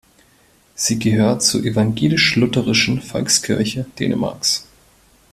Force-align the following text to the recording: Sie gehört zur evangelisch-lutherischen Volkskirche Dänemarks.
Sie 0.73 0.97
gehört 0.97 1.43
zur 1.43 1.61
evangelisch-lutherischen 1.63 3.03
Volkskirche 3.03 3.85
Dänemarks. 3.99 4.65